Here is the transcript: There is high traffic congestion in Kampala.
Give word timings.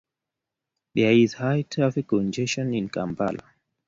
There 0.95 1.11
is 1.11 1.33
high 1.35 1.61
traffic 1.61 2.07
congestion 2.07 2.73
in 2.73 2.89
Kampala. 2.89 3.43